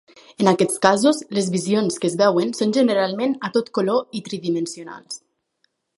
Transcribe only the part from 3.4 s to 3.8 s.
a tot